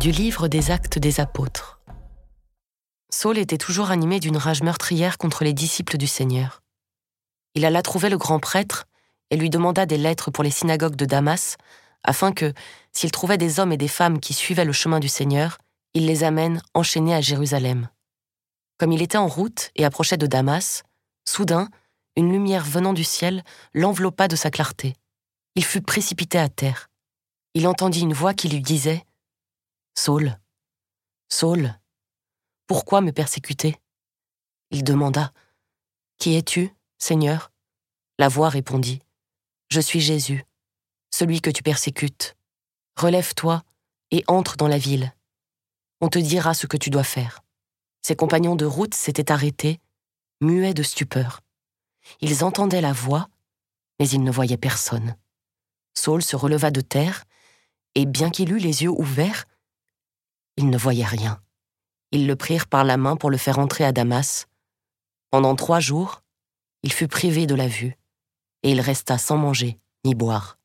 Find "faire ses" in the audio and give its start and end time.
47.02-48.14